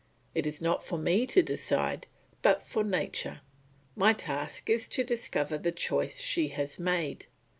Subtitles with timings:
[0.33, 2.07] It is not for me to decide,
[2.41, 3.41] but for nature;
[3.95, 7.27] my task is to discover the choice she has made.